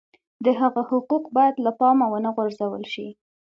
[0.45, 3.07] د هغه حقوق باید له پامه ونه غورځول شي.